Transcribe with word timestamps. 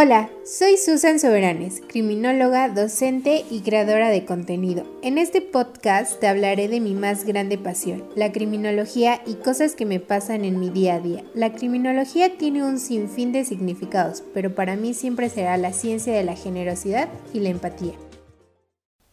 Hola, 0.00 0.30
soy 0.44 0.76
Susan 0.76 1.18
Soberanes, 1.18 1.82
criminóloga, 1.88 2.68
docente 2.68 3.44
y 3.50 3.62
creadora 3.62 4.10
de 4.10 4.24
contenido. 4.24 4.84
En 5.02 5.18
este 5.18 5.40
podcast 5.40 6.20
te 6.20 6.28
hablaré 6.28 6.68
de 6.68 6.78
mi 6.78 6.94
más 6.94 7.24
grande 7.24 7.58
pasión, 7.58 8.08
la 8.14 8.30
criminología 8.30 9.20
y 9.26 9.34
cosas 9.34 9.74
que 9.74 9.86
me 9.86 9.98
pasan 9.98 10.44
en 10.44 10.60
mi 10.60 10.70
día 10.70 10.94
a 10.94 11.00
día. 11.00 11.24
La 11.34 11.50
criminología 11.50 12.36
tiene 12.38 12.62
un 12.62 12.78
sinfín 12.78 13.32
de 13.32 13.44
significados, 13.44 14.22
pero 14.32 14.54
para 14.54 14.76
mí 14.76 14.94
siempre 14.94 15.28
será 15.30 15.56
la 15.56 15.72
ciencia 15.72 16.12
de 16.12 16.22
la 16.22 16.36
generosidad 16.36 17.08
y 17.34 17.40
la 17.40 17.48
empatía. 17.48 17.94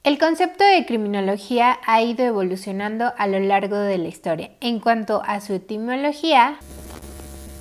El 0.03 0.19
concepto 0.19 0.63
de 0.63 0.85
criminología 0.85 1.79
ha 1.87 2.03
ido 2.03 2.25
evolucionando 2.25 3.11
a 3.17 3.25
lo 3.25 3.39
largo 3.39 3.77
de 3.77 3.97
la 3.97 4.07
historia. 4.07 4.51
En 4.61 4.79
cuanto 4.79 5.23
a 5.25 5.41
su 5.41 5.53
etimología, 5.53 6.59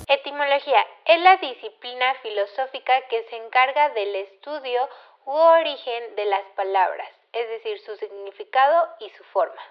Etimología 0.07 0.77
es 1.05 1.21
la 1.21 1.37
disciplina 1.37 2.05
filosófica 2.23 2.93
que 3.09 3.23
se 3.29 3.37
encarga 3.37 3.89
del 3.89 4.15
estudio 4.15 4.89
u 5.25 5.31
origen 5.31 6.15
de 6.15 6.25
las 6.25 6.41
palabras, 6.55 7.07
es 7.31 7.47
decir, 7.49 7.79
su 7.85 7.95
significado 7.97 8.87
y 8.99 9.09
su 9.11 9.23
forma. 9.25 9.61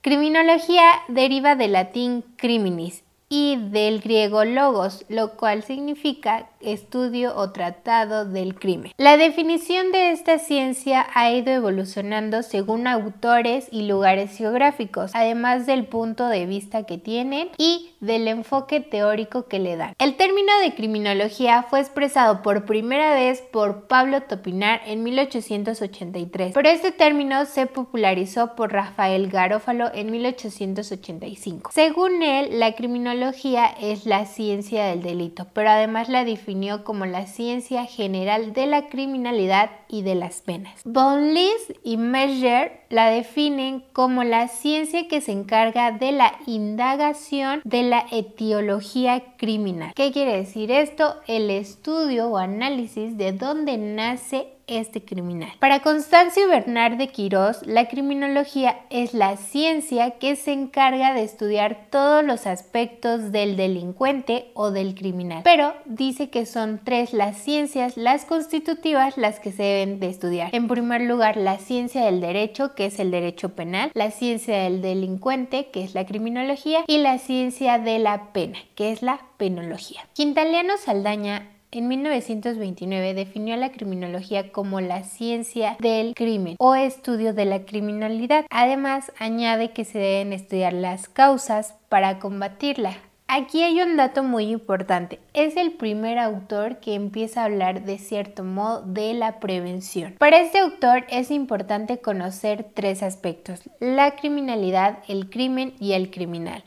Criminología 0.00 1.02
deriva 1.08 1.56
del 1.56 1.72
latín 1.72 2.22
criminis 2.36 3.03
y 3.36 3.56
del 3.56 4.00
griego 4.00 4.44
logos, 4.44 5.04
lo 5.08 5.32
cual 5.32 5.64
significa 5.64 6.50
estudio 6.60 7.34
o 7.36 7.50
tratado 7.50 8.24
del 8.24 8.54
crimen. 8.54 8.92
La 8.96 9.16
definición 9.16 9.90
de 9.90 10.12
esta 10.12 10.38
ciencia 10.38 11.04
ha 11.14 11.32
ido 11.32 11.50
evolucionando 11.50 12.44
según 12.44 12.86
autores 12.86 13.66
y 13.72 13.82
lugares 13.82 14.36
geográficos, 14.38 15.10
además 15.14 15.66
del 15.66 15.84
punto 15.86 16.28
de 16.28 16.46
vista 16.46 16.84
que 16.84 16.96
tienen 16.96 17.48
y 17.58 17.90
del 18.00 18.28
enfoque 18.28 18.80
teórico 18.80 19.48
que 19.48 19.58
le 19.58 19.76
dan. 19.76 19.94
El 19.98 20.16
término 20.16 20.52
de 20.62 20.74
criminología 20.74 21.64
fue 21.64 21.80
expresado 21.80 22.40
por 22.40 22.66
primera 22.66 23.14
vez 23.14 23.42
por 23.52 23.88
Pablo 23.88 24.22
Topinar 24.22 24.80
en 24.86 25.02
1883, 25.02 26.52
pero 26.54 26.68
este 26.68 26.92
término 26.92 27.46
se 27.46 27.66
popularizó 27.66 28.54
por 28.54 28.72
Rafael 28.72 29.28
Garófalo 29.28 29.90
en 29.92 30.12
1885. 30.12 31.72
Según 31.74 32.22
él, 32.22 32.60
la 32.60 32.74
criminología 32.74 33.23
es 33.30 34.06
la 34.06 34.26
ciencia 34.26 34.86
del 34.86 35.02
delito, 35.02 35.46
pero 35.52 35.70
además 35.70 36.08
la 36.08 36.24
definición 36.24 36.82
como 36.82 37.06
la 37.06 37.26
ciencia 37.26 37.84
general 37.84 38.52
de 38.52 38.66
la 38.66 38.88
criminalidad 38.88 39.70
y 39.88 40.02
de 40.02 40.14
las 40.14 40.40
penas. 40.42 40.80
Bonlis 40.84 41.72
y 41.82 41.96
Measure 41.96 42.80
la 42.90 43.10
definen 43.10 43.84
como 43.92 44.24
la 44.24 44.48
ciencia 44.48 45.08
que 45.08 45.20
se 45.20 45.32
encarga 45.32 45.92
de 45.92 46.12
la 46.12 46.34
indagación 46.46 47.60
de 47.64 47.82
la 47.82 48.06
etiología 48.10 49.36
criminal. 49.36 49.92
¿Qué 49.94 50.12
quiere 50.12 50.36
decir 50.36 50.70
esto? 50.70 51.16
El 51.26 51.50
estudio 51.50 52.28
o 52.28 52.38
análisis 52.38 53.16
de 53.16 53.32
dónde 53.32 53.78
nace 53.78 54.48
este 54.66 55.04
criminal. 55.04 55.50
Para 55.58 55.80
Constancio 55.80 56.48
Bernard 56.48 56.96
de 56.96 57.08
Quirós, 57.08 57.66
la 57.66 57.88
criminología 57.88 58.80
es 58.90 59.14
la 59.14 59.36
ciencia 59.36 60.12
que 60.12 60.36
se 60.36 60.52
encarga 60.52 61.14
de 61.14 61.22
estudiar 61.22 61.86
todos 61.90 62.24
los 62.24 62.46
aspectos 62.46 63.32
del 63.32 63.56
delincuente 63.56 64.50
o 64.54 64.70
del 64.70 64.94
criminal, 64.94 65.42
pero 65.44 65.74
dice 65.84 66.30
que 66.30 66.46
son 66.46 66.80
tres 66.82 67.12
las 67.12 67.36
ciencias, 67.36 67.96
las 67.96 68.24
constitutivas, 68.24 69.16
las 69.16 69.40
que 69.40 69.52
se 69.52 69.62
deben 69.62 70.00
de 70.00 70.08
estudiar. 70.08 70.54
En 70.54 70.68
primer 70.68 71.02
lugar, 71.02 71.36
la 71.36 71.58
ciencia 71.58 72.04
del 72.04 72.20
derecho, 72.20 72.74
que 72.74 72.86
es 72.86 72.98
el 72.98 73.10
derecho 73.10 73.50
penal, 73.50 73.90
la 73.94 74.10
ciencia 74.10 74.62
del 74.62 74.82
delincuente, 74.82 75.66
que 75.70 75.84
es 75.84 75.94
la 75.94 76.06
criminología, 76.06 76.84
y 76.86 76.98
la 76.98 77.18
ciencia 77.18 77.78
de 77.78 77.98
la 77.98 78.32
pena, 78.32 78.58
que 78.74 78.92
es 78.92 79.02
la 79.02 79.20
penología. 79.36 80.06
Quintaliano 80.14 80.76
Saldaña 80.76 81.53
en 81.74 81.88
1929 81.88 83.14
definió 83.14 83.56
la 83.56 83.72
criminología 83.72 84.52
como 84.52 84.80
la 84.80 85.02
ciencia 85.02 85.76
del 85.80 86.14
crimen 86.14 86.56
o 86.58 86.74
estudio 86.74 87.34
de 87.34 87.44
la 87.44 87.64
criminalidad. 87.64 88.46
Además, 88.50 89.12
añade 89.18 89.72
que 89.72 89.84
se 89.84 89.98
deben 89.98 90.32
estudiar 90.32 90.72
las 90.72 91.08
causas 91.08 91.74
para 91.88 92.18
combatirla. 92.18 92.96
Aquí 93.26 93.62
hay 93.62 93.80
un 93.80 93.96
dato 93.96 94.22
muy 94.22 94.52
importante. 94.52 95.18
Es 95.32 95.56
el 95.56 95.72
primer 95.72 96.18
autor 96.18 96.78
que 96.78 96.94
empieza 96.94 97.40
a 97.40 97.46
hablar 97.46 97.82
de 97.84 97.98
cierto 97.98 98.44
modo 98.44 98.82
de 98.82 99.14
la 99.14 99.40
prevención. 99.40 100.14
Para 100.18 100.40
este 100.40 100.58
autor 100.58 101.04
es 101.08 101.30
importante 101.30 101.98
conocer 101.98 102.66
tres 102.74 103.02
aspectos, 103.02 103.62
la 103.80 104.14
criminalidad, 104.14 104.98
el 105.08 105.30
crimen 105.30 105.74
y 105.80 105.94
el 105.94 106.10
criminal. 106.10 106.62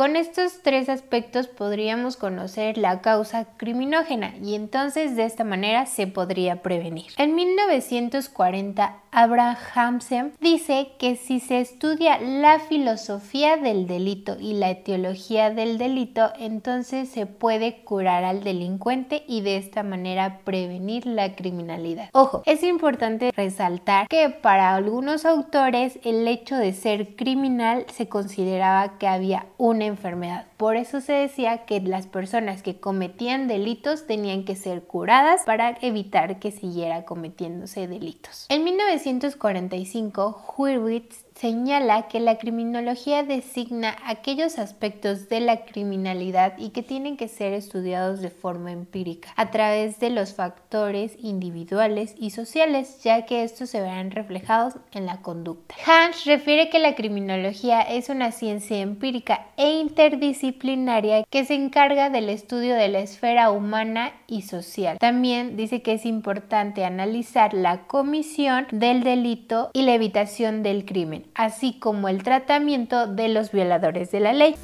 Con 0.00 0.16
estos 0.16 0.62
tres 0.62 0.88
aspectos 0.88 1.46
podríamos 1.46 2.16
conocer 2.16 2.78
la 2.78 3.02
causa 3.02 3.44
criminógena 3.58 4.32
y 4.42 4.54
entonces 4.54 5.14
de 5.14 5.26
esta 5.26 5.44
manera 5.44 5.84
se 5.84 6.06
podría 6.06 6.62
prevenir. 6.62 7.12
En 7.18 7.34
1940, 7.34 8.96
Abraham 9.12 9.56
Hamsen 9.74 10.32
dice 10.40 10.92
que 10.98 11.16
si 11.16 11.40
se 11.40 11.60
estudia 11.60 12.20
la 12.20 12.60
filosofía 12.60 13.56
del 13.56 13.88
delito 13.88 14.36
y 14.38 14.52
la 14.54 14.70
etiología 14.70 15.50
del 15.50 15.78
delito, 15.78 16.30
entonces 16.38 17.08
se 17.08 17.26
puede 17.26 17.82
curar 17.82 18.22
al 18.22 18.44
delincuente 18.44 19.24
y 19.26 19.40
de 19.40 19.56
esta 19.56 19.82
manera 19.82 20.38
prevenir 20.44 21.06
la 21.06 21.34
criminalidad. 21.34 22.08
Ojo, 22.12 22.42
es 22.46 22.62
importante 22.62 23.32
resaltar 23.36 24.06
que 24.06 24.30
para 24.30 24.74
algunos 24.76 25.24
autores 25.24 25.98
el 26.04 26.28
hecho 26.28 26.56
de 26.56 26.72
ser 26.72 27.16
criminal 27.16 27.86
se 27.92 28.08
consideraba 28.08 28.96
que 28.98 29.08
había 29.08 29.46
una 29.58 29.86
enfermedad. 29.86 30.49
Por 30.60 30.76
eso 30.76 31.00
se 31.00 31.14
decía 31.14 31.64
que 31.64 31.80
las 31.80 32.06
personas 32.06 32.62
que 32.62 32.78
cometían 32.78 33.48
delitos 33.48 34.06
tenían 34.06 34.44
que 34.44 34.56
ser 34.56 34.82
curadas 34.82 35.44
para 35.44 35.78
evitar 35.80 36.38
que 36.38 36.50
siguiera 36.50 37.06
cometiéndose 37.06 37.88
delitos. 37.88 38.44
En 38.50 38.64
1945, 38.64 40.44
Hurwitz 40.58 41.24
señala 41.34 42.08
que 42.08 42.20
la 42.20 42.38
criminología 42.38 43.22
designa 43.22 43.96
aquellos 44.04 44.58
aspectos 44.58 45.28
de 45.28 45.40
la 45.40 45.64
criminalidad 45.64 46.54
y 46.58 46.70
que 46.70 46.82
tienen 46.82 47.16
que 47.16 47.28
ser 47.28 47.52
estudiados 47.52 48.20
de 48.20 48.30
forma 48.30 48.72
empírica 48.72 49.30
a 49.36 49.50
través 49.50 50.00
de 50.00 50.10
los 50.10 50.34
factores 50.34 51.16
individuales 51.18 52.14
y 52.18 52.30
sociales, 52.30 53.02
ya 53.02 53.26
que 53.26 53.42
estos 53.42 53.70
se 53.70 53.80
verán 53.80 54.10
reflejados 54.10 54.74
en 54.92 55.06
la 55.06 55.22
conducta. 55.22 55.74
Hans 55.86 56.24
refiere 56.24 56.68
que 56.68 56.78
la 56.78 56.94
criminología 56.94 57.80
es 57.80 58.08
una 58.08 58.32
ciencia 58.32 58.78
empírica 58.78 59.46
e 59.56 59.72
interdisciplinaria 59.72 61.24
que 61.24 61.44
se 61.44 61.54
encarga 61.54 62.10
del 62.10 62.28
estudio 62.28 62.74
de 62.74 62.88
la 62.88 63.00
esfera 63.00 63.50
humana 63.50 64.12
y 64.26 64.42
social. 64.42 64.98
También 64.98 65.56
dice 65.56 65.82
que 65.82 65.94
es 65.94 66.06
importante 66.06 66.84
analizar 66.84 67.54
la 67.54 67.86
comisión 67.86 68.66
del 68.70 69.02
delito 69.02 69.70
y 69.72 69.82
la 69.82 69.94
evitación 69.94 70.62
del 70.62 70.84
crimen 70.84 71.19
así 71.34 71.78
como 71.78 72.08
el 72.08 72.22
tratamiento 72.22 73.06
de 73.06 73.28
los 73.28 73.52
violadores 73.52 74.10
de 74.10 74.20
la 74.20 74.32
ley. 74.32 74.56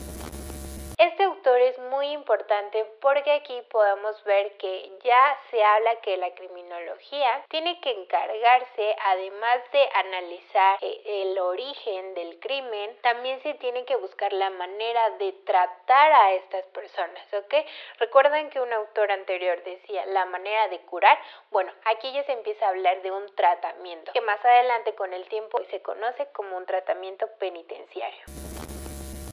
Es 1.76 1.82
muy 1.90 2.06
importante 2.08 2.86
porque 3.02 3.30
aquí 3.32 3.60
podemos 3.70 4.22
ver 4.24 4.56
que 4.56 4.92
ya 5.04 5.38
se 5.50 5.62
habla 5.62 5.96
que 5.96 6.16
la 6.16 6.34
criminología 6.34 7.44
tiene 7.48 7.80
que 7.80 7.90
encargarse, 7.90 8.96
además 9.04 9.60
de 9.72 9.88
analizar 9.94 10.78
eh, 10.80 11.02
el 11.04 11.38
origen 11.38 12.14
del 12.14 12.40
crimen, 12.40 12.96
también 13.02 13.42
se 13.42 13.54
tiene 13.54 13.84
que 13.84 13.96
buscar 13.96 14.32
la 14.32 14.48
manera 14.50 15.10
de 15.18 15.32
tratar 15.44 16.12
a 16.12 16.32
estas 16.32 16.64
personas, 16.66 17.34
¿ok? 17.34 17.54
Recuerdan 17.98 18.48
que 18.48 18.60
un 18.60 18.72
autor 18.72 19.12
anterior 19.12 19.62
decía 19.62 20.06
la 20.06 20.24
manera 20.24 20.68
de 20.68 20.80
curar, 20.80 21.18
bueno, 21.50 21.72
aquí 21.84 22.10
ya 22.12 22.24
se 22.24 22.32
empieza 22.32 22.66
a 22.66 22.70
hablar 22.70 23.02
de 23.02 23.10
un 23.10 23.34
tratamiento 23.34 24.12
que 24.12 24.20
más 24.22 24.42
adelante 24.42 24.94
con 24.94 25.12
el 25.12 25.28
tiempo 25.28 25.62
se 25.64 25.82
conoce 25.82 26.26
como 26.32 26.56
un 26.56 26.64
tratamiento 26.64 27.26
penitenciario. 27.38 28.45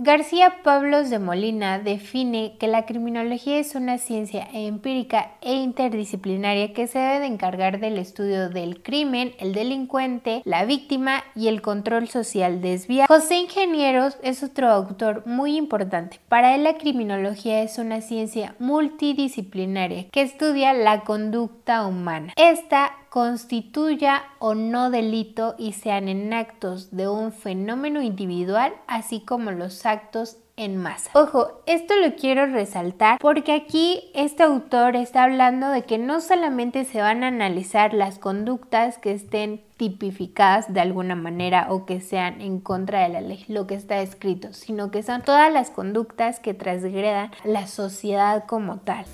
García 0.04 0.56
Pablos 0.64 1.10
de 1.10 1.18
Molina 1.18 1.80
define 1.80 2.58
que 2.60 2.68
la 2.68 2.86
criminología 2.86 3.58
es 3.58 3.74
una 3.74 3.98
ciencia 3.98 4.46
empírica 4.52 5.32
e 5.40 5.54
interdisciplinaria 5.54 6.74
que 6.74 6.88
se 6.88 7.00
debe 7.00 7.22
de 7.22 7.28
encargar 7.28 7.80
del 7.80 7.98
estudio 7.98 8.50
del 8.50 8.84
crimen, 8.84 9.34
el 9.40 9.54
delincuente, 9.54 10.42
la 10.44 10.66
víctima 10.66 11.24
y 11.38 11.48
el 11.48 11.62
control 11.62 12.10
social 12.10 12.60
desviado. 12.60 13.08
José 13.08 13.38
Ingenieros 13.38 14.18
es 14.22 14.44
otro 14.44 14.68
autor 14.68 15.26
muy 15.26 15.56
importante. 15.56 16.20
Para 16.28 16.54
él 16.54 16.66
la 16.66 16.78
criminología 16.78 17.62
es 17.62 17.78
una 17.78 18.02
ciencia 18.02 18.56
multidisciplinaria 18.60 20.10
que 20.10 20.22
estudia 20.22 20.74
la 20.74 21.06
conducta 21.06 21.88
humana. 21.88 22.34
Esta 22.36 22.92
constituya 23.14 24.24
o 24.40 24.56
no 24.56 24.90
delito 24.90 25.54
y 25.60 25.74
sean 25.74 26.08
en 26.08 26.34
actos 26.34 26.90
de 26.90 27.08
un 27.08 27.32
fenómeno 27.32 28.02
individual, 28.02 28.74
así 28.88 29.20
como 29.20 29.52
los 29.52 29.86
actos 29.86 30.38
en 30.58 30.78
masa. 30.78 31.12
Ojo, 31.14 31.62
esto 31.68 31.94
lo 31.96 32.16
quiero 32.16 32.48
resaltar 32.48 33.20
porque 33.20 33.52
aquí 33.52 34.10
este 34.16 34.42
autor 34.42 34.96
está 34.96 35.26
hablando 35.26 35.70
de 35.70 35.84
que 35.84 36.00
no 36.00 36.22
solamente 36.22 36.86
se 36.86 37.02
van 37.02 37.24
a 37.24 37.28
analizar 37.28 37.94
las 37.94 38.18
conductas 38.18 38.98
que 38.98 39.12
estén 39.12 39.62
tipificadas 39.78 40.74
de 40.74 40.82
alguna 40.82 41.14
manera 41.14 41.68
o 41.70 41.86
que 41.86 42.02
sean 42.02 42.42
en 42.42 42.60
contra 42.60 43.04
de 43.04 43.10
la 43.10 43.22
ley, 43.22 43.46
lo 43.48 43.68
que 43.68 43.76
está 43.76 44.02
escrito, 44.02 44.54
sino 44.54 44.90
que 44.90 45.04
son 45.04 45.22
todas 45.22 45.54
las 45.54 45.70
conductas 45.70 46.40
que 46.40 46.56
transgredan 46.56 47.30
la 47.44 47.68
sociedad 47.68 48.46
como 48.48 48.78
tal. 48.78 49.06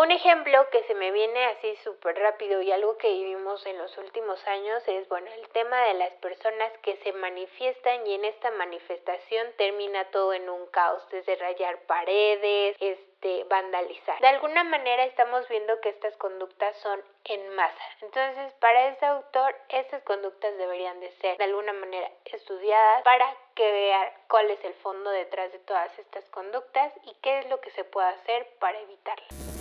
Un 0.00 0.12
ejemplo 0.12 0.64
que 0.70 0.84
se 0.84 0.94
me 0.94 1.10
viene 1.10 1.44
así 1.46 1.74
súper 1.82 2.16
rápido 2.16 2.62
y 2.62 2.70
algo 2.70 2.96
que 2.98 3.08
vivimos 3.08 3.66
en 3.66 3.78
los 3.78 3.98
últimos 3.98 4.46
años 4.46 4.80
es, 4.86 5.08
bueno, 5.08 5.26
el 5.32 5.48
tema 5.48 5.76
de 5.86 5.94
las 5.94 6.12
personas 6.20 6.70
que 6.82 6.98
se 6.98 7.12
manifiestan 7.14 8.06
y 8.06 8.14
en 8.14 8.24
esta 8.24 8.52
manifestación 8.52 9.48
termina 9.56 10.04
todo 10.12 10.34
en 10.34 10.48
un 10.48 10.66
caos, 10.68 11.02
desde 11.10 11.34
rayar 11.34 11.80
paredes, 11.86 12.76
este, 12.78 13.42
vandalizar. 13.50 14.20
De 14.20 14.28
alguna 14.28 14.62
manera 14.62 15.02
estamos 15.02 15.48
viendo 15.48 15.80
que 15.80 15.88
estas 15.88 16.16
conductas 16.16 16.76
son 16.76 17.02
en 17.24 17.56
masa. 17.56 17.82
Entonces, 18.00 18.52
para 18.60 18.90
este 18.90 19.04
autor, 19.04 19.52
estas 19.68 20.04
conductas 20.04 20.56
deberían 20.58 21.00
de 21.00 21.10
ser 21.14 21.36
de 21.38 21.42
alguna 21.42 21.72
manera 21.72 22.08
estudiadas 22.24 23.02
para 23.02 23.34
que 23.56 23.68
vean 23.72 24.12
cuál 24.28 24.48
es 24.48 24.62
el 24.62 24.74
fondo 24.74 25.10
detrás 25.10 25.50
de 25.50 25.58
todas 25.58 25.98
estas 25.98 26.24
conductas 26.30 26.92
y 27.02 27.14
qué 27.14 27.40
es 27.40 27.50
lo 27.50 27.60
que 27.60 27.70
se 27.72 27.82
puede 27.82 28.06
hacer 28.06 28.46
para 28.60 28.78
evitarlas. 28.78 29.57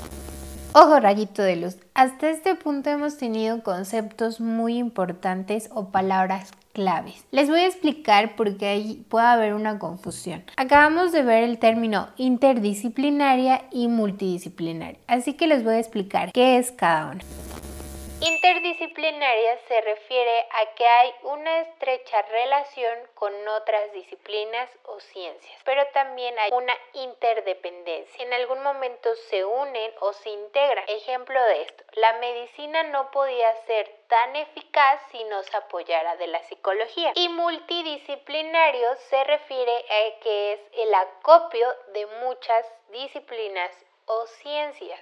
Ojo 0.73 0.99
rayito 0.99 1.41
de 1.41 1.55
luz, 1.55 1.77
hasta 1.93 2.29
este 2.29 2.53
punto 2.55 2.89
hemos 2.89 3.17
tenido 3.17 3.63
conceptos 3.63 4.39
muy 4.39 4.77
importantes 4.77 5.69
o 5.73 5.89
palabras 5.89 6.51
claves. 6.73 7.25
Les 7.31 7.49
voy 7.49 7.61
a 7.61 7.67
explicar 7.67 8.35
por 8.35 8.57
qué 8.57 8.67
ahí 8.67 9.05
puede 9.09 9.25
haber 9.25 9.53
una 9.55 9.79
confusión. 9.79 10.43
Acabamos 10.55 11.11
de 11.11 11.23
ver 11.23 11.43
el 11.43 11.57
término 11.57 12.09
interdisciplinaria 12.17 13.63
y 13.71 13.87
multidisciplinaria, 13.87 14.99
así 15.07 15.33
que 15.33 15.47
les 15.47 15.63
voy 15.63 15.75
a 15.75 15.79
explicar 15.79 16.31
qué 16.31 16.57
es 16.57 16.71
cada 16.71 17.11
uno. 17.11 17.21
Interdisciplinaria 18.19 19.59
se 19.67 19.79
refiere 19.81 20.47
a 20.49 20.73
que 20.73 20.87
hay 20.87 21.13
una 21.21 21.59
estrecha 21.59 22.19
relación 22.23 22.97
con 23.13 23.31
otras 23.47 23.91
disciplinas 23.93 24.67
o 24.85 24.99
ciencias, 24.99 25.61
pero 25.63 25.85
también 25.93 26.37
hay 26.39 26.51
una 26.51 26.75
interdependencia. 26.93 28.25
En 28.25 28.33
algún 28.33 28.63
momento 28.63 29.13
se 29.29 29.45
unen 29.45 29.91
o 29.99 30.13
se 30.13 30.31
integran. 30.31 30.83
Ejemplo 30.87 31.39
de 31.43 31.61
esto, 31.61 31.83
la 31.93 32.13
medicina 32.13 32.81
no 32.83 33.11
podía 33.11 33.53
ser 33.67 33.87
tan 34.07 34.35
eficaz 34.35 34.99
si 35.11 35.23
no 35.25 35.43
se 35.43 35.55
apoyara 35.55 36.15
de 36.15 36.25
la 36.25 36.41
psicología. 36.43 37.11
Y 37.13 37.29
multidisciplinario 37.29 38.95
se 39.09 39.23
refiere 39.25 39.77
a 39.77 40.19
que 40.21 40.53
es 40.53 40.59
el 40.73 40.91
acopio 40.95 41.67
de 41.93 42.07
muchas 42.23 42.65
disciplinas 42.89 43.71
o 44.07 44.25
ciencias. 44.25 45.01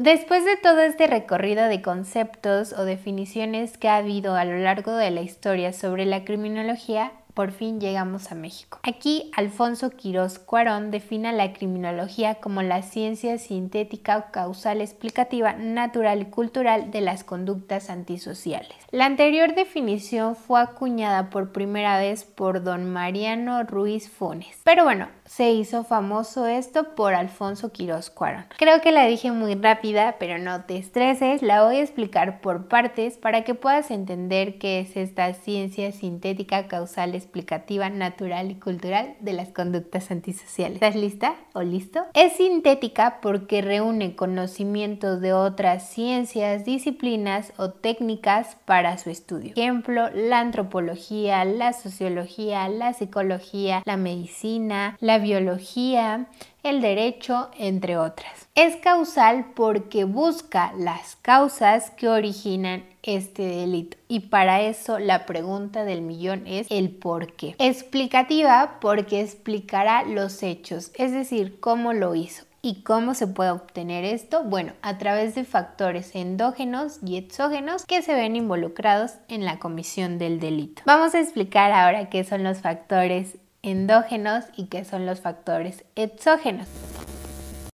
Después 0.00 0.46
de 0.46 0.56
todo 0.56 0.80
este 0.80 1.06
recorrido 1.06 1.66
de 1.66 1.82
conceptos 1.82 2.72
o 2.72 2.86
definiciones 2.86 3.76
que 3.76 3.90
ha 3.90 3.96
habido 3.96 4.34
a 4.34 4.46
lo 4.46 4.56
largo 4.56 4.92
de 4.92 5.10
la 5.10 5.20
historia 5.20 5.74
sobre 5.74 6.06
la 6.06 6.24
criminología, 6.24 7.12
por 7.34 7.52
fin 7.52 7.80
llegamos 7.80 8.32
a 8.32 8.34
México. 8.34 8.78
Aquí 8.82 9.30
Alfonso 9.36 9.90
Quirós 9.90 10.38
Cuarón 10.38 10.90
define 10.90 11.32
la 11.32 11.52
criminología 11.52 12.36
como 12.36 12.62
la 12.62 12.82
ciencia 12.82 13.38
sintética 13.38 14.18
o 14.18 14.32
causal 14.32 14.80
explicativa, 14.80 15.52
natural 15.52 16.22
y 16.22 16.24
cultural 16.26 16.90
de 16.90 17.00
las 17.00 17.24
conductas 17.24 17.90
antisociales. 17.90 18.74
La 18.90 19.06
anterior 19.06 19.54
definición 19.54 20.36
fue 20.36 20.60
acuñada 20.60 21.30
por 21.30 21.52
primera 21.52 21.98
vez 21.98 22.24
por 22.24 22.62
don 22.62 22.92
Mariano 22.92 23.62
Ruiz 23.62 24.10
Funes. 24.10 24.58
Pero 24.64 24.84
bueno, 24.84 25.08
se 25.24 25.52
hizo 25.52 25.84
famoso 25.84 26.46
esto 26.46 26.94
por 26.94 27.14
Alfonso 27.14 27.72
Quirós 27.72 28.10
Cuarón. 28.10 28.46
Creo 28.58 28.80
que 28.80 28.90
la 28.90 29.06
dije 29.06 29.30
muy 29.30 29.54
rápida, 29.54 30.16
pero 30.18 30.38
no 30.38 30.64
te 30.64 30.76
estreses, 30.76 31.42
la 31.42 31.64
voy 31.64 31.76
a 31.76 31.82
explicar 31.82 32.40
por 32.40 32.68
partes 32.68 33.16
para 33.16 33.44
que 33.44 33.54
puedas 33.54 33.90
entender 33.90 34.58
qué 34.58 34.80
es 34.80 34.96
esta 34.96 35.32
ciencia 35.34 35.92
sintética 35.92 36.66
causal 36.66 37.14
explicativa, 37.20 37.88
natural 37.88 38.50
y 38.50 38.54
cultural 38.56 39.16
de 39.20 39.32
las 39.32 39.50
conductas 39.50 40.10
antisociales. 40.10 40.76
¿Estás 40.76 40.96
lista 40.96 41.34
o 41.52 41.62
listo? 41.62 42.00
Es 42.14 42.34
sintética 42.34 43.18
porque 43.22 43.62
reúne 43.62 44.16
conocimientos 44.16 45.20
de 45.20 45.32
otras 45.32 45.88
ciencias, 45.88 46.64
disciplinas 46.64 47.52
o 47.56 47.70
técnicas 47.70 48.56
para 48.64 48.98
su 48.98 49.10
estudio. 49.10 49.52
Ejemplo, 49.52 50.10
la 50.14 50.40
antropología, 50.40 51.44
la 51.44 51.72
sociología, 51.72 52.68
la 52.68 52.92
psicología, 52.92 53.82
la 53.84 53.96
medicina, 53.96 54.96
la 55.00 55.18
biología, 55.18 56.26
el 56.62 56.80
derecho, 56.80 57.50
entre 57.58 57.96
otras. 57.96 58.48
Es 58.54 58.76
causal 58.76 59.52
porque 59.54 60.04
busca 60.04 60.72
las 60.76 61.16
causas 61.16 61.90
que 61.90 62.08
originan 62.08 62.84
este 63.02 63.42
delito 63.42 63.96
y 64.08 64.20
para 64.20 64.60
eso 64.60 64.98
la 64.98 65.24
pregunta 65.24 65.84
del 65.84 66.02
millón 66.02 66.46
es 66.46 66.66
el 66.70 66.90
por 66.90 67.32
qué. 67.32 67.54
Explicativa 67.58 68.78
porque 68.80 69.20
explicará 69.20 70.02
los 70.02 70.42
hechos, 70.42 70.90
es 70.94 71.12
decir, 71.12 71.60
cómo 71.60 71.92
lo 71.92 72.14
hizo. 72.14 72.44
¿Y 72.62 72.82
cómo 72.82 73.14
se 73.14 73.26
puede 73.26 73.52
obtener 73.52 74.04
esto? 74.04 74.44
Bueno, 74.44 74.74
a 74.82 74.98
través 74.98 75.34
de 75.34 75.44
factores 75.44 76.14
endógenos 76.14 76.98
y 77.02 77.16
exógenos 77.16 77.86
que 77.86 78.02
se 78.02 78.14
ven 78.14 78.36
involucrados 78.36 79.12
en 79.28 79.46
la 79.46 79.58
comisión 79.58 80.18
del 80.18 80.40
delito. 80.40 80.82
Vamos 80.84 81.14
a 81.14 81.20
explicar 81.20 81.72
ahora 81.72 82.10
qué 82.10 82.22
son 82.22 82.44
los 82.44 82.58
factores 82.58 83.38
endógenos 83.62 84.44
y 84.56 84.66
qué 84.66 84.84
son 84.84 85.06
los 85.06 85.20
factores 85.20 85.84
exógenos. 85.96 86.66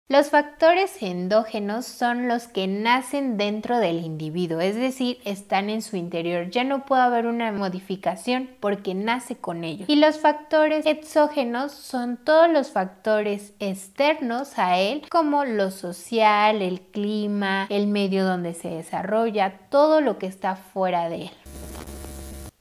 Los 0.06 0.28
factores 0.28 1.02
endógenos 1.02 1.86
son 1.86 2.28
los 2.28 2.46
que 2.46 2.66
nacen 2.66 3.38
dentro 3.38 3.78
del 3.78 4.04
individuo, 4.04 4.60
es 4.60 4.76
decir, 4.76 5.18
están 5.24 5.70
en 5.70 5.80
su 5.80 5.96
interior. 5.96 6.50
Ya 6.50 6.62
no 6.62 6.84
puede 6.84 7.00
haber 7.00 7.26
una 7.26 7.50
modificación 7.52 8.50
porque 8.60 8.94
nace 8.94 9.36
con 9.36 9.64
ellos. 9.64 9.88
Y 9.88 9.96
los 9.96 10.18
factores 10.18 10.84
exógenos 10.84 11.72
son 11.72 12.18
todos 12.18 12.50
los 12.50 12.70
factores 12.70 13.54
externos 13.60 14.58
a 14.58 14.78
él, 14.78 15.02
como 15.08 15.46
lo 15.46 15.70
social, 15.70 16.60
el 16.60 16.82
clima, 16.82 17.66
el 17.70 17.86
medio 17.86 18.26
donde 18.26 18.52
se 18.52 18.68
desarrolla, 18.68 19.58
todo 19.70 20.02
lo 20.02 20.18
que 20.18 20.26
está 20.26 20.54
fuera 20.54 21.08
de 21.08 21.22
él. 21.22 21.30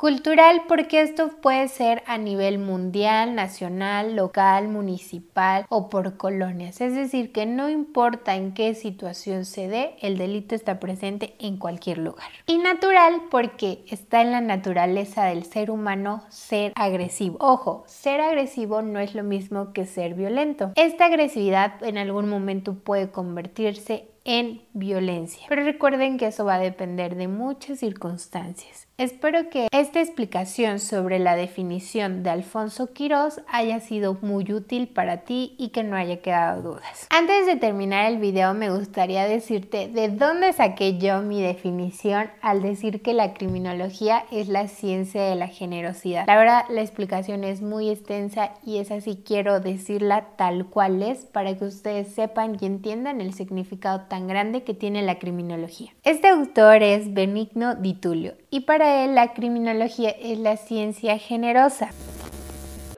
Cultural 0.04 0.64
porque 0.68 1.00
esto 1.00 1.30
puede 1.42 1.70
ser 1.70 2.04
a 2.08 2.18
nivel 2.18 2.60
mundial, 2.60 3.36
nacional, 3.36 4.18
local, 4.18 4.68
municipal 4.68 5.66
o 5.70 5.90
por 5.90 6.18
colonias. 6.18 6.82
Es 6.82 6.94
decir, 6.94 7.32
que 7.32 7.46
no 7.46 7.70
importa 7.70 8.36
en 8.36 8.54
qué 8.54 8.76
situación 8.76 9.46
se 9.46 9.70
dé, 9.70 9.96
el 10.02 10.18
delito 10.18 10.56
está 10.56 10.78
presente 10.78 11.36
en 11.40 11.56
cualquier 11.56 12.00
lugar. 12.00 12.28
Y 12.48 12.58
natural 12.58 13.22
porque 13.32 13.86
está 13.88 14.22
en 14.22 14.32
la 14.34 14.42
naturaleza 14.42 15.24
del 15.24 15.46
ser 15.46 15.72
humano 15.72 16.26
ser 16.28 16.74
agresivo. 16.76 17.38
Ojo, 17.40 17.86
ser 17.88 18.20
agresivo 18.20 18.82
no 18.82 19.00
es 19.00 19.16
lo 19.16 19.24
mismo 19.24 19.72
que 19.72 19.86
ser 19.86 20.16
violento. 20.16 20.74
Esta 20.76 21.06
agresividad 21.06 21.82
en 21.82 21.98
algún 21.98 22.28
momento 22.28 22.74
puede 22.74 23.10
convertirse 23.10 24.10
en 24.26 24.62
violencia. 24.74 25.46
Pero 25.50 25.64
recuerden 25.64 26.18
que 26.18 26.28
eso 26.28 26.46
va 26.46 26.56
a 26.56 26.60
depender 26.60 27.16
de 27.16 27.28
muchas 27.28 27.80
circunstancias. 27.80 28.88
Espero 29.00 29.50
que 29.50 29.68
esta 29.72 30.02
explicación 30.02 30.80
sobre 30.80 31.18
la 31.18 31.36
definición 31.36 32.22
de 32.22 32.30
Alfonso 32.30 32.94
Quirós 32.94 33.42
haya 33.48 33.80
sido 33.80 34.20
muy 34.22 34.54
útil 34.54 34.88
para 34.88 35.22
ti 35.22 35.56
y 35.58 35.70
que 35.70 35.84
no 35.84 35.96
haya 35.96 36.22
quedado 36.22 36.62
dudas. 36.62 37.08
Antes 37.10 37.48
de 37.48 37.56
terminar 37.56 38.06
el 38.12 38.20
video 38.20 38.54
me 38.54 38.70
gustaría 38.70 39.26
decirte 39.26 39.88
de 39.88 40.10
dónde 40.10 40.54
saqué 40.54 41.00
yo 41.00 41.24
mi 41.24 41.42
definición 41.42 42.30
al 42.42 42.62
decir 42.62 43.02
que 43.02 43.16
la 43.16 43.34
criminología 43.34 44.26
es 44.32 44.48
la 44.48 44.68
ciencia 44.68 45.24
de 45.24 45.36
la 45.36 45.48
generosidad. 45.48 46.28
La 46.28 46.38
verdad 46.38 46.66
la 46.70 46.82
explicación 46.82 47.44
es 47.44 47.64
muy 47.64 47.90
extensa 47.90 48.52
y 48.64 48.78
es 48.78 48.92
así 48.92 49.24
quiero 49.26 49.60
decirla 49.60 50.28
tal 50.38 50.68
cual 50.68 51.02
es 51.02 51.26
para 51.26 51.58
que 51.58 51.66
ustedes 51.66 52.10
sepan 52.14 52.58
y 52.62 52.68
entiendan 52.68 53.22
el 53.22 53.34
significado 53.34 54.02
tan 54.14 54.28
grande 54.28 54.64
que 54.64 54.76
tiene 54.76 55.02
la 55.02 55.18
criminología. 55.18 55.92
Este 56.04 56.28
autor 56.28 56.84
es 56.84 57.16
Benigno 57.16 57.74
Di 57.74 58.00
Tulio 58.00 58.34
y 58.52 58.60
para 58.60 59.04
él 59.04 59.16
la 59.16 59.34
criminología 59.34 60.12
es 60.12 60.38
la 60.38 60.56
ciencia 60.56 61.18
generosa 61.18 61.90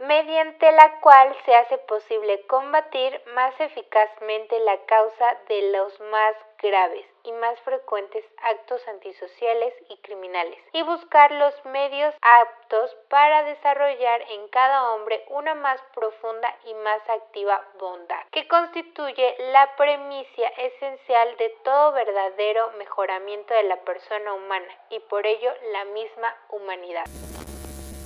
mediante 0.05 0.69
la 0.74 1.00
cual 1.00 1.34
se 1.45 1.55
hace 1.55 1.77
posible 1.88 2.45
combatir 2.48 3.13
más 3.34 3.53
eficazmente 3.62 4.60
la 4.60 4.77
causa 4.88 5.25
de 5.48 5.72
los 5.72 5.98
más 6.12 6.36
graves 6.62 7.14
y 7.25 7.32
más 7.34 7.60
frecuentes 7.62 8.25
actos 8.44 8.88
antisociales 8.88 9.74
y 9.89 9.98
criminales 9.98 10.60
y 10.74 10.84
buscar 10.84 11.32
los 11.32 11.53
medios 11.65 12.13
aptos 12.22 12.96
para 13.10 13.44
desarrollar 13.44 14.22
en 14.29 14.48
cada 14.50 14.91
hombre 14.91 15.24
una 15.29 15.55
más 15.55 15.82
profunda 15.94 16.55
y 16.65 16.74
más 16.75 17.01
activa 17.10 17.62
bondad, 17.79 18.24
que 18.32 18.48
constituye 18.48 19.36
la 19.51 19.75
premisa 19.75 20.48
esencial 20.58 21.36
de 21.38 21.50
todo 21.63 21.91
verdadero 21.94 22.72
mejoramiento 22.77 23.53
de 23.53 23.63
la 23.63 23.77
persona 23.77 24.34
humana 24.34 24.74
y 24.89 25.00
por 25.00 25.25
ello 25.25 25.51
la 25.72 25.86
misma 25.86 26.36
humanidad. 26.50 27.05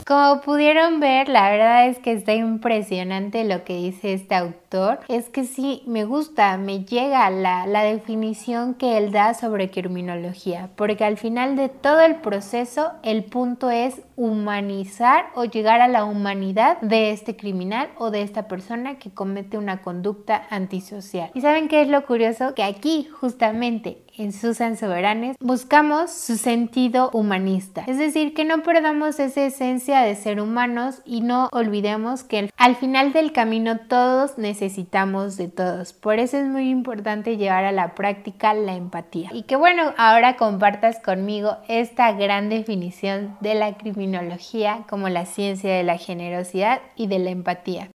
Como 0.09 0.41
pudieron 0.41 0.99
ver, 0.99 1.29
la 1.29 1.51
verdad 1.51 1.87
es 1.87 1.99
que 1.99 2.13
está 2.13 2.33
impresionante 2.33 3.43
lo 3.43 3.63
que 3.63 3.75
dice 3.75 4.13
este 4.13 4.33
autor. 4.33 5.01
Es 5.07 5.29
que 5.29 5.43
sí, 5.43 5.83
me 5.85 6.03
gusta, 6.03 6.57
me 6.57 6.83
llega 6.83 7.29
la, 7.29 7.67
la 7.67 7.83
definición 7.83 8.73
que 8.73 8.97
él 8.97 9.11
da 9.11 9.35
sobre 9.35 9.69
criminología, 9.69 10.71
porque 10.75 11.05
al 11.05 11.17
final 11.17 11.55
de 11.55 11.69
todo 11.69 12.01
el 12.01 12.15
proceso, 12.15 12.91
el 13.03 13.23
punto 13.23 13.69
es 13.69 14.01
humanizar 14.15 15.27
o 15.35 15.45
llegar 15.45 15.79
a 15.79 15.87
la 15.87 16.05
humanidad 16.05 16.81
de 16.81 17.11
este 17.11 17.35
criminal 17.35 17.91
o 17.99 18.09
de 18.09 18.23
esta 18.23 18.47
persona 18.47 18.97
que 18.97 19.11
comete 19.11 19.59
una 19.59 19.83
conducta 19.83 20.47
antisocial. 20.49 21.29
¿Y 21.35 21.41
saben 21.41 21.67
qué 21.67 21.83
es 21.83 21.87
lo 21.87 22.03
curioso? 22.07 22.55
Que 22.55 22.63
aquí, 22.63 23.07
justamente 23.21 23.99
en 24.19 24.33
Susan 24.33 24.77
Soberanes 24.77 25.37
buscamos 25.39 26.11
su 26.11 26.37
sentido 26.37 27.09
humanista, 27.13 27.83
es 27.87 27.97
decir, 27.97 28.33
que 28.33 28.43
no 28.43 28.61
perdamos 28.63 29.19
esa 29.19 29.45
esencia 29.45 30.01
de 30.01 30.15
ser 30.15 30.41
humanos 30.41 31.01
y 31.05 31.21
no 31.21 31.47
olvidemos 31.51 32.23
que 32.23 32.49
al 32.57 32.75
final 32.75 33.13
del 33.13 33.31
camino 33.31 33.79
todos 33.87 34.37
necesitamos 34.37 35.37
de 35.37 35.47
todos. 35.47 35.93
Por 35.93 36.19
eso 36.19 36.37
es 36.37 36.47
muy 36.47 36.69
importante 36.69 37.37
llevar 37.37 37.63
a 37.63 37.71
la 37.71 37.95
práctica 37.95 38.53
la 38.53 38.75
empatía. 38.75 39.29
Y 39.33 39.43
que 39.43 39.55
bueno, 39.55 39.93
ahora 39.97 40.35
compartas 40.35 40.99
conmigo 40.99 41.57
esta 41.67 42.11
gran 42.11 42.49
definición 42.49 43.37
de 43.39 43.55
la 43.55 43.77
criminología 43.77 44.83
como 44.89 45.07
la 45.09 45.25
ciencia 45.25 45.73
de 45.73 45.83
la 45.83 45.97
generosidad 45.97 46.81
y 46.95 47.07
de 47.07 47.19
la 47.19 47.29
empatía. 47.29 47.89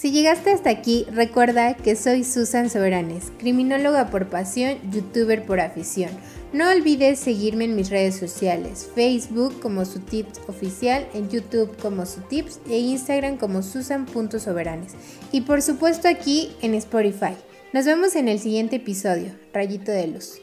Si 0.00 0.12
llegaste 0.12 0.50
hasta 0.50 0.70
aquí, 0.70 1.04
recuerda 1.12 1.74
que 1.74 1.94
soy 1.94 2.24
Susan 2.24 2.70
Soberanes, 2.70 3.32
criminóloga 3.38 4.08
por 4.08 4.30
pasión, 4.30 4.78
youtuber 4.90 5.44
por 5.44 5.60
afición. 5.60 6.08
No 6.54 6.70
olvides 6.70 7.18
seguirme 7.18 7.66
en 7.66 7.76
mis 7.76 7.90
redes 7.90 8.16
sociales, 8.16 8.88
Facebook 8.94 9.60
como 9.60 9.84
su 9.84 10.00
tips 10.00 10.40
oficial, 10.48 11.06
en 11.12 11.28
YouTube 11.28 11.76
como 11.82 12.06
su 12.06 12.22
tips 12.22 12.60
e 12.70 12.78
Instagram 12.78 13.36
como 13.36 13.62
susan.soberanes. 13.62 14.94
Y 15.32 15.42
por 15.42 15.60
supuesto 15.60 16.08
aquí 16.08 16.50
en 16.62 16.72
Spotify. 16.76 17.36
Nos 17.74 17.84
vemos 17.84 18.16
en 18.16 18.28
el 18.28 18.38
siguiente 18.38 18.76
episodio, 18.76 19.32
Rayito 19.52 19.92
de 19.92 20.06
Luz. 20.06 20.40